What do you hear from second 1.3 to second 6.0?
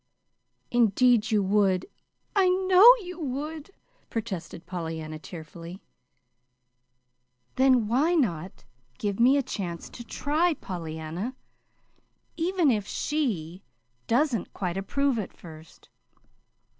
would! I know you would," protested Pollyanna, tearfully.